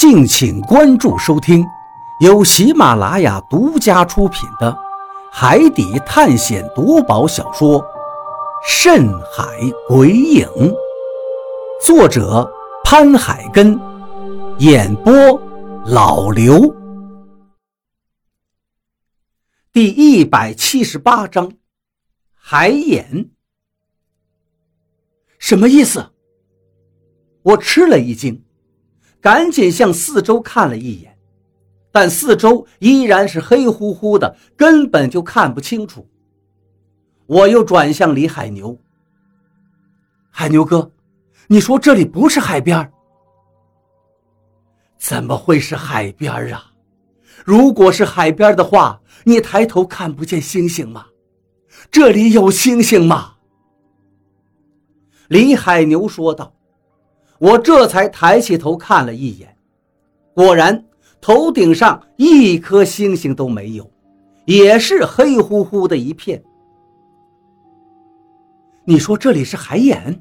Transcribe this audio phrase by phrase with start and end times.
[0.00, 1.62] 敬请关注收听，
[2.20, 4.72] 由喜马拉雅独家出品的
[5.30, 7.78] 《海底探险夺宝小说》
[8.66, 9.44] 《深海
[9.86, 10.46] 鬼影》，
[11.84, 12.50] 作者
[12.82, 13.78] 潘海根，
[14.60, 15.12] 演播
[15.84, 16.74] 老刘。
[19.70, 21.52] 第一百七十八章，
[22.32, 23.28] 海眼，
[25.38, 26.14] 什么意思？
[27.42, 28.42] 我吃了一惊。
[29.20, 31.16] 赶紧向四周看了一眼，
[31.92, 36.08] 但四周依然是黑乎乎的，根本就看不清楚。
[37.26, 38.78] 我又转向李海牛
[40.30, 40.90] ：“海牛哥，
[41.48, 42.90] 你说这里不是海边？
[44.98, 46.72] 怎么会是海边啊？
[47.44, 51.06] 如果是海边的话，你抬头看不见星星吗？
[51.90, 53.34] 这里有星星吗？”
[55.28, 56.54] 李海牛说道。
[57.40, 59.56] 我这才抬起头看了一眼，
[60.34, 60.84] 果然
[61.22, 63.90] 头顶上一颗星星都没有，
[64.44, 66.42] 也是黑乎乎的一片。
[68.84, 70.20] 你说这里是海眼？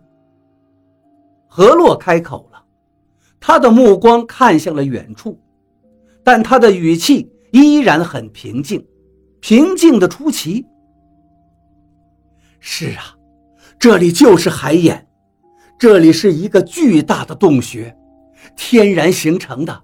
[1.45, 2.63] 何洛开口了，
[3.37, 5.37] 他的目光看向了远处，
[6.23, 8.87] 但他的语气依然很平静，
[9.41, 10.65] 平静的出奇。
[12.61, 13.13] 是啊，
[13.77, 15.05] 这里就是海眼。
[15.79, 17.95] 这里是一个巨大的洞穴，
[18.57, 19.81] 天然形成的。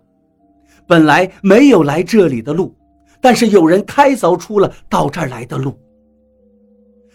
[0.86, 2.76] 本来没有来这里的路，
[3.22, 5.80] 但是有人开凿出了到这儿来的路。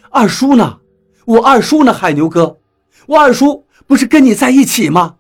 [0.09, 0.81] 二叔呢？
[1.27, 1.93] 我二叔呢？
[1.93, 2.59] 海牛哥，
[3.07, 5.17] 我二叔不是跟你在一起吗？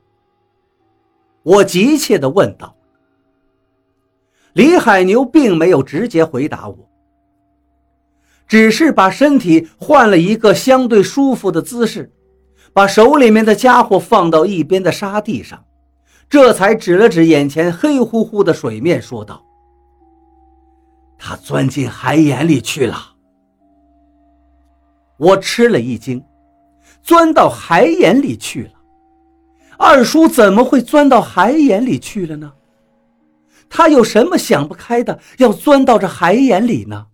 [1.43, 2.75] 我急切地问道。
[4.55, 6.91] 李海牛并没有直接回答我，
[8.49, 12.11] 只是把身体换了一个相对舒服的姿势。
[12.81, 15.63] 把手里面的家伙放到一边的沙地上，
[16.31, 19.45] 这才指了指眼前黑乎乎的水面，说道
[21.21, 22.97] ：“他钻进海眼里去了。”
[25.21, 26.25] 我吃了一惊，
[27.03, 28.73] 钻到海眼里去了？
[29.77, 32.51] 二叔怎么会钻到海眼里去了呢？
[33.69, 37.09] 他有什么想不开的，要钻到这海眼里呢？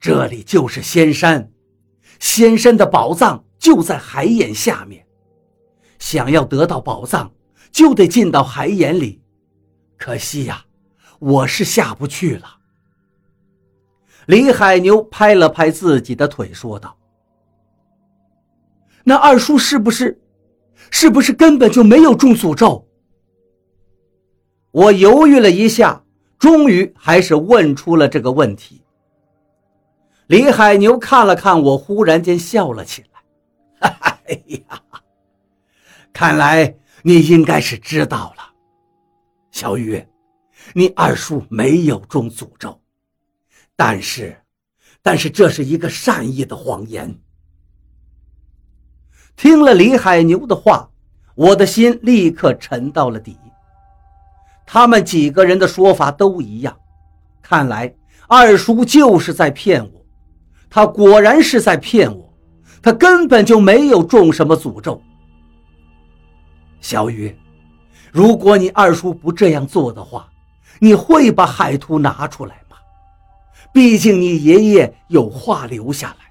[0.00, 1.48] 这里就是仙山。
[2.20, 5.04] 仙山的宝藏就在海眼下面，
[5.98, 7.32] 想要得到宝藏，
[7.72, 9.20] 就得进到海眼里。
[9.96, 10.64] 可惜呀，
[11.18, 12.58] 我是下不去了。
[14.26, 16.96] 李海牛拍了拍自己的腿，说道
[19.02, 20.20] ：“那二叔是不是，
[20.90, 22.86] 是不是根本就没有中诅咒？”
[24.70, 26.04] 我犹豫了一下，
[26.38, 28.82] 终于还是问出了这个问题。
[30.30, 33.20] 李海牛看了看我，忽然间笑了起来
[33.82, 34.80] ：“哈 哈哎呀，
[36.12, 38.44] 看来你应该是知道了，
[39.50, 40.06] 小雨，
[40.72, 42.80] 你二叔没有中诅咒，
[43.74, 44.40] 但是，
[45.02, 47.12] 但是这是一个善意的谎言。”
[49.34, 50.88] 听了李海牛的话，
[51.34, 53.36] 我的心立刻沉到了底。
[54.64, 56.78] 他们几个人的说法都一样，
[57.42, 57.92] 看来
[58.28, 59.99] 二叔就是在骗我。
[60.70, 62.32] 他果然是在骗我，
[62.80, 65.02] 他根本就没有中什么诅咒。
[66.80, 67.36] 小雨，
[68.12, 70.30] 如果你二叔不这样做的话，
[70.78, 72.76] 你会把海图拿出来吗？
[73.72, 76.26] 毕竟你爷爷有话留下来。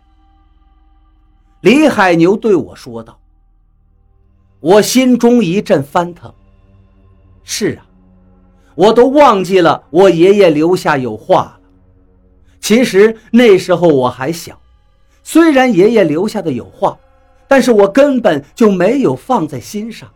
[1.59, 3.19] 李海牛对我说道。
[4.61, 6.33] 我心中一阵翻腾。
[7.43, 7.85] 是啊，
[8.75, 11.58] 我都忘记了我爷爷留下有话。
[12.59, 14.59] 其实那时候我还小，
[15.23, 16.97] 虽然爷爷留下的有话，
[17.47, 20.09] 但是我根本就没有放在心上。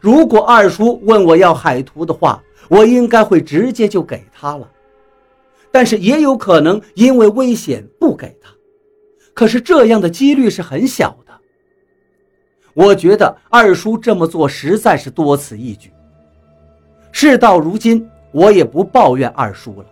[0.00, 4.68] 如果二叔问我要海图的话，我应该会直接就给他了。
[5.70, 8.50] 但是也有可能因为危险不给他，
[9.32, 11.32] 可是这样的几率是很小的。
[12.74, 15.90] 我觉得二叔这么做实在是多此一举。
[17.12, 19.86] 事到如今，我也不抱怨二叔了。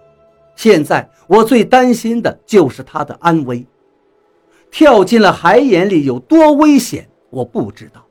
[0.62, 3.67] 现在我最担心的就是他的安危。
[4.71, 8.05] 跳进了海眼里有多危险，我不知道。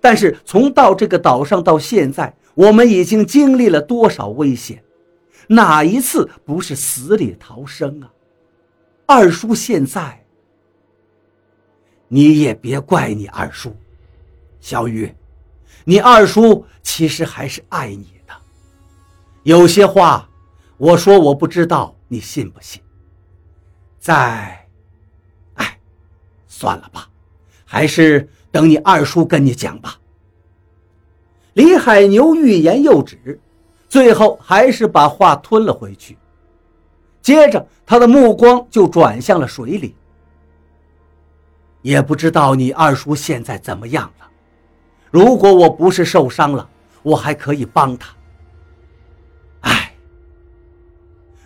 [0.00, 4.82] 但是从到这个岛上到现在，我们已经经历了多少危险？
[5.46, 8.10] 哪一次不是死里逃生啊？
[9.04, 10.24] 二叔现在，
[12.08, 13.76] 你也别怪你二叔，
[14.58, 15.14] 小雨，
[15.84, 18.32] 你二叔其实还是爱你的。
[19.42, 20.26] 有些话。
[20.84, 22.78] 我说我不知道，你信不信？
[23.98, 24.68] 在，
[25.54, 25.78] 哎，
[26.46, 27.08] 算了吧，
[27.64, 29.98] 还是等你二叔跟你讲吧。
[31.54, 33.40] 李海牛欲言又止，
[33.88, 36.18] 最后还是把话吞了回去。
[37.22, 39.96] 接着，他的目光就转向了水里。
[41.80, 44.28] 也不知道你二叔现在怎么样了。
[45.10, 46.68] 如果我不是受伤了，
[47.02, 48.14] 我还可以帮他。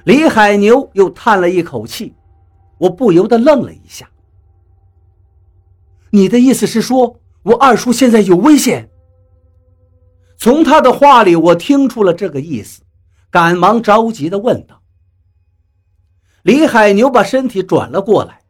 [0.09, 2.15] 李海牛又叹了一口气，
[2.79, 4.09] 我不由得愣了一下。
[6.09, 8.89] 你的意思是说我二叔现在有危险？
[10.39, 12.81] 从他的话里，我听出了这个意思，
[13.29, 14.81] 赶忙着急地问道。
[16.41, 18.41] 李海牛把身体转了过来，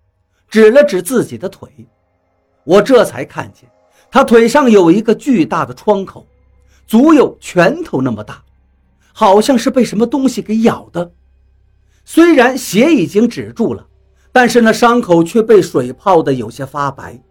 [0.49, 1.69] 指了指自己的腿，
[2.63, 3.69] 我这才看见
[4.13, 6.25] 他腿上有一个巨大的创口，
[6.87, 8.45] 足有拳头那么大，
[9.13, 11.11] 好像是被什么东西给咬的。
[12.11, 13.87] 虽然血已经止住了，
[14.33, 17.23] 但是那伤口却被水泡的有些发白。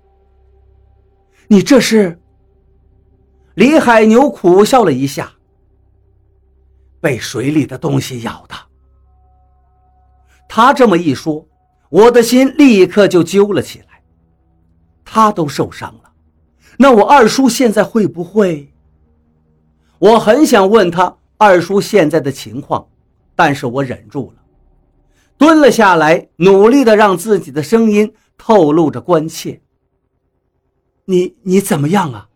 [1.47, 2.21] 你这是？
[3.55, 5.33] 李海牛苦笑了一下，
[7.01, 8.55] 被水里的东西咬的。
[10.47, 11.43] 他这么一说，
[11.89, 14.03] 我的心立刻就揪了起来。
[15.03, 16.11] 他都受伤了，
[16.77, 18.71] 那我二叔现在会不会？
[19.97, 22.87] 我很想问他二叔现在的情况，
[23.35, 24.43] 但是我忍住了，
[25.37, 29.61] 蹲了下来，努力的让自己的声音透露着关切。
[31.05, 32.29] 你你怎么样啊？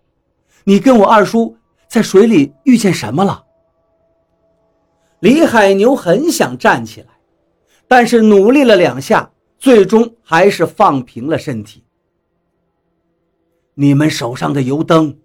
[0.63, 1.57] 你跟我二叔
[1.87, 3.43] 在水里遇见什么了？
[5.19, 7.07] 李海牛很想站起来，
[7.87, 11.83] 但是努力了两下，最终还是放平了身体。
[13.73, 15.17] 你们手上的油灯，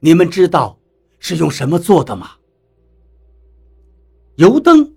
[0.00, 0.78] 你们知道
[1.18, 2.32] 是用什么做的吗？
[4.36, 4.94] 油灯，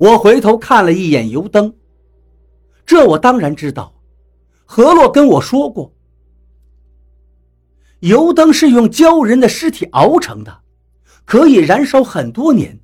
[0.00, 1.74] 我回头看了一眼油灯，
[2.86, 3.92] 这我当然知道，
[4.64, 5.92] 何洛跟我说过。
[7.98, 10.62] 油灯是用鲛人的尸体熬成的，
[11.26, 12.80] 可以燃烧很多年。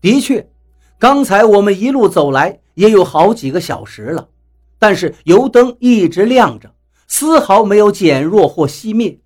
[0.00, 0.48] 的确，
[0.96, 4.28] 刚才我们一路走来也有好几个小时了，
[4.78, 6.72] 但是油灯一直亮着，
[7.08, 9.18] 丝毫没有减弱或熄灭。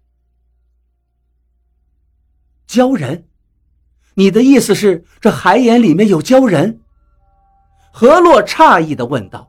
[2.67, 3.29] 鲛人，
[4.15, 6.81] 你的意思是这海眼里面有鲛人？
[7.99, 9.49] 何洛诧异地问道：“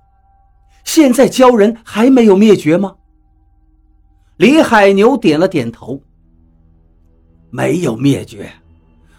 [0.85, 2.95] 现在鲛人还没有灭绝吗？”
[4.39, 6.01] 李海牛点了点头。
[7.49, 8.49] 没有灭绝，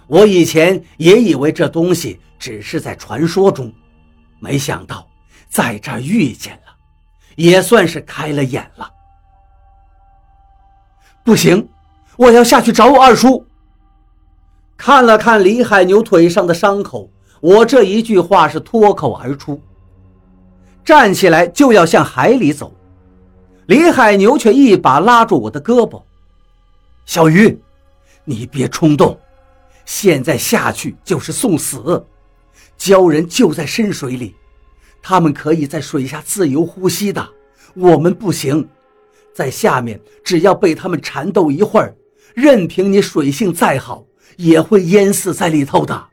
[0.06, 3.70] 我以前也以为这东西只是在传说中，
[4.40, 5.06] 没想到
[5.50, 6.75] 在这遇见了，
[7.36, 8.90] 也算是开了眼了。
[11.22, 11.69] 不行，
[12.16, 13.44] 我要下去找我二叔。
[14.78, 17.10] 看了看李海牛腿上的伤口，
[17.40, 19.61] 我这一句话是脱口而出，
[20.85, 22.75] 站起来就要向海里走。
[23.67, 26.02] 李海牛却一把拉住我的胳膊
[27.05, 27.61] ：“小鱼，
[28.25, 29.19] 你别冲动，
[29.85, 32.05] 现在下去就是送死。
[32.79, 34.35] 鲛人就在深水里，
[35.02, 37.29] 他们可以在水下自由呼吸的，
[37.75, 38.69] 我们不行。
[39.35, 41.94] 在下面，只要被他们缠斗一会儿，
[42.35, 44.05] 任凭你水性再好，
[44.37, 46.08] 也会淹死在里头的。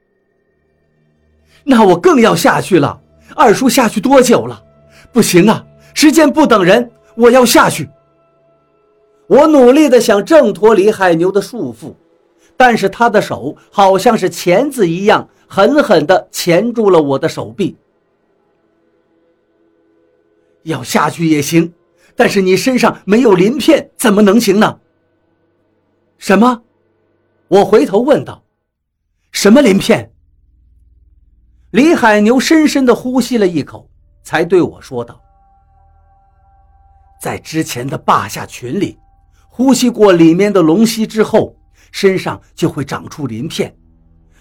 [1.65, 3.01] 那我更要下去了。
[3.35, 4.63] 二叔下去多久了？
[5.12, 7.89] 不行啊，时间不等人。”我要下去。
[9.27, 11.94] 我努力的想挣脱李海牛的束缚，
[12.57, 17.77] 但是他的手好像是钳子一样，狠狠的钳住了我的手臂。
[20.63, 21.74] 要下去也行，
[22.17, 24.77] 但是你身上没有鳞片，怎么能行呢？
[26.17, 26.63] 什么？
[27.48, 28.43] 我回头问道
[29.31, 30.12] ：“什么鳞片？”
[31.72, 33.89] 李海牛深深的呼吸了一口，
[34.24, 35.19] 才对我说道。
[37.19, 38.98] 在之前的霸下群里，
[39.50, 41.55] 呼吸过里面的龙息之后，
[41.91, 43.75] 身上就会长出鳞片，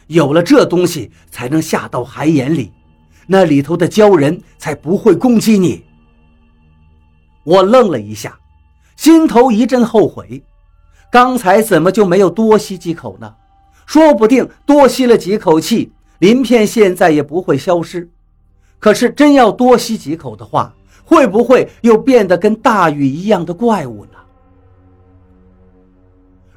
[0.07, 2.73] 有了这东西才能下到海眼里，
[3.27, 5.85] 那里头的鲛人才不会攻击你。
[7.43, 8.39] 我愣了一下，
[8.97, 10.45] 心头一阵后悔，
[11.11, 13.35] 刚才怎么就没有多吸几口呢？
[13.87, 18.09] 说不定多吸了几口气，鳞片现在也不会消失。
[18.79, 24.11] 可是真要多吸几口的话，会不会又变得跟大禹一样的怪物呢？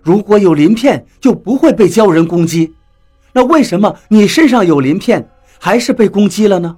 [0.01, 2.73] 如果有鳞片，就不会被鲛人攻击。
[3.33, 6.77] 那为什么你身上有鳞片，还是被攻击了呢？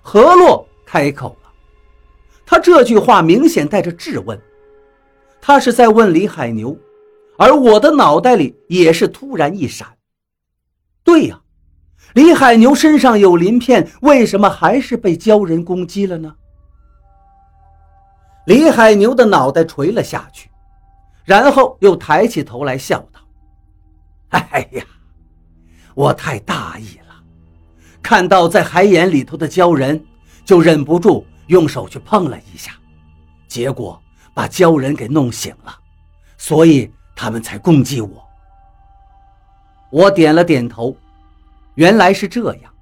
[0.00, 1.50] 何洛开口了，
[2.46, 4.40] 他这句话明显带着质问，
[5.40, 6.76] 他是在问李海牛，
[7.36, 9.86] 而我的脑袋里也是突然一闪，
[11.04, 11.38] 对呀。
[12.14, 16.34] 李海牛身上有鳞片，为什么还是被鲛人攻击了呢？
[18.44, 20.50] 李海牛的脑袋垂了下去，
[21.24, 23.20] 然后又抬起头来笑道
[24.28, 24.84] ：“哎呀，
[25.94, 27.14] 我太大意了，
[28.02, 30.04] 看到在海眼里头的鲛人，
[30.44, 32.72] 就忍不住用手去碰了一下，
[33.48, 33.98] 结果
[34.34, 35.74] 把鲛人给弄醒了，
[36.36, 38.22] 所以他们才攻击我。”
[39.92, 40.96] 我点了点头，
[41.74, 42.72] 原来是这样。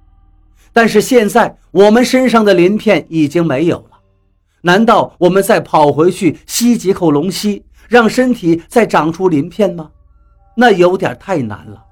[0.71, 3.99] 但是现在我们身上的鳞片已经没有了，
[4.61, 9.91] 难道我们再跑回去吸几口龙息，让身体再长出鳞片吗？
[10.55, 11.83] 那有点太难了，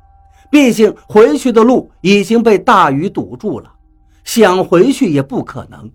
[0.50, 3.70] 毕竟回去的路已经被大雨堵住了，
[4.24, 5.92] 想回去也不可能。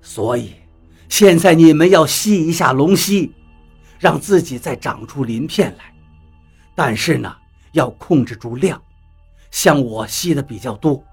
[0.00, 0.54] 所以，
[1.10, 3.32] 现在你们要吸一下龙息，
[3.98, 5.92] 让自己再长出鳞片来，
[6.82, 7.30] 但是呢，
[7.72, 8.80] 要控制住量。
[9.50, 11.04] 像我吸的比较多，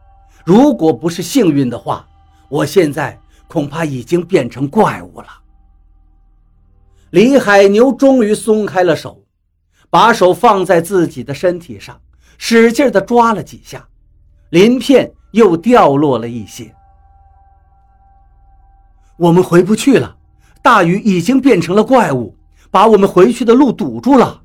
[0.45, 2.07] 如果不是幸运的话，
[2.47, 3.19] 我现在
[3.50, 5.27] 恐怕已经变成怪物了。
[7.09, 9.21] 李海牛终于松开了手，
[9.89, 12.00] 把手放在自己的身体上，
[12.38, 13.86] 使劲地抓了几下，
[14.51, 16.74] 鳞片又掉落了一些。
[19.17, 20.15] 我们回不去了，
[20.62, 22.38] 大雨已经变成了怪物，
[22.71, 24.43] 把我们回去的路堵住了。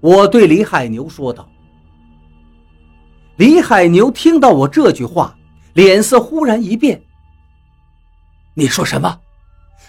[0.00, 1.48] 我对李海牛说道。
[3.36, 5.36] 李海牛听到我这句话，
[5.74, 7.00] 脸色忽然一变。
[8.54, 9.20] 你说什么？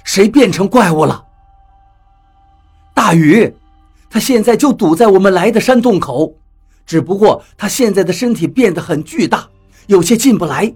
[0.04, 1.24] 谁变成怪物了？
[2.94, 3.54] 大禹，
[4.10, 6.36] 他现在就堵在我们来的山洞口，
[6.86, 9.48] 只不过他现在的身体变得很巨大，
[9.88, 10.74] 有些进不来。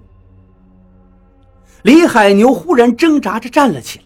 [1.83, 4.05] 李海牛忽然挣扎着站了起来。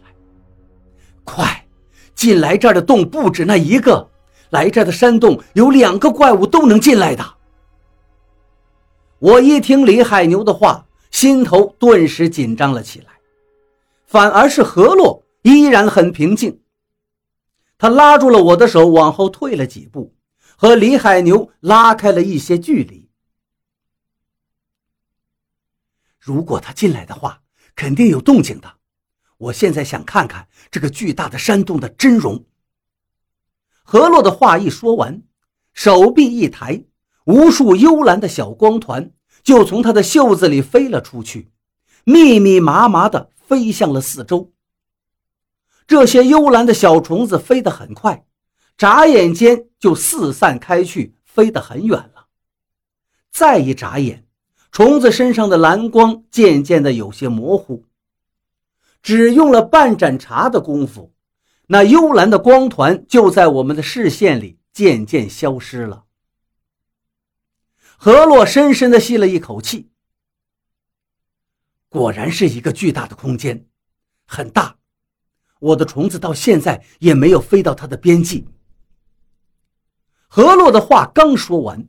[1.24, 1.65] 快，
[2.13, 4.09] 进来这儿的洞不止那一个，
[4.50, 7.36] 来这儿的山洞有两个怪物都能进来的。
[9.20, 13.08] 我一听李海牛的话，心头顿时紧张了起来。
[14.06, 16.62] 反而是何洛依然很平静，
[17.77, 20.15] 他拉住了我的手，往后退了几步，
[20.56, 23.08] 和李海牛拉开了一些距离。
[26.18, 27.41] 如果他进来的话，
[27.75, 28.77] 肯定有动静的。
[29.38, 32.44] 我现在想看看这个巨大的山洞的真容。
[33.91, 35.24] 何洛的话一说完，
[35.74, 36.84] 手臂一抬。
[37.25, 39.10] 无数幽蓝的小光团
[39.41, 41.50] 就从他的袖子里飞了出去，
[42.03, 44.51] 密密麻麻地飞向了四周。
[45.88, 48.24] 这些幽蓝的小虫子飞得很快，
[48.77, 52.27] 眨眼间就四散开去，飞得很远了。
[53.31, 54.24] 再一眨眼，
[54.72, 57.86] 虫子身上的蓝光渐渐的有些模糊。
[59.01, 61.12] 只用了半盏茶的功夫，
[61.72, 66.06] 那幽蓝的光团就在我们的视线里渐渐消失了。
[67.96, 69.92] 何洛深深的吸了一口气，
[71.88, 73.68] 果然是一个巨大的空间，
[74.26, 74.78] 很大。
[75.60, 78.48] 我的虫子到现在也没有飞到它的边际。
[80.28, 81.88] 何洛的话刚说完，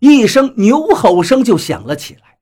[0.00, 2.38] 一声牛吼声就响了起来。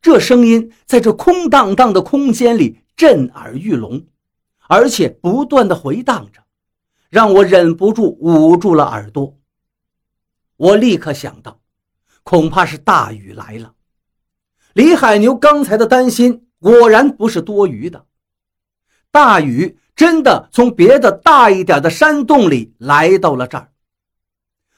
[0.00, 4.06] 这声音在这空荡荡的空间里震耳欲聋，
[4.68, 6.42] 而且不断的回荡着，
[7.10, 9.38] 让我忍不住捂住了耳朵。
[10.56, 11.60] 我立刻想到。
[12.28, 13.72] 恐怕是大雨来了。
[14.72, 18.04] 李海牛刚才的担心果然不是多余的，
[19.12, 23.70] 大雨真的从别的大一点的山洞里来到了这儿。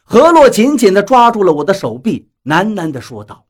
[0.05, 3.47] 何洛紧紧地抓住了我的手臂，喃喃地说道：“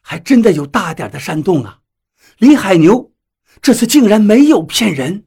[0.00, 1.80] 还真的有大点的山洞啊！
[2.38, 3.12] 李海牛
[3.60, 5.24] 这次竟然没有骗人。”